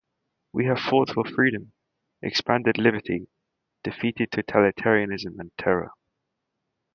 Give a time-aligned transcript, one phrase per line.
[0.53, 1.73] We have fought for freedom,
[2.23, 3.27] expanded liberty,
[3.83, 5.91] defeated totalitarianism and terror.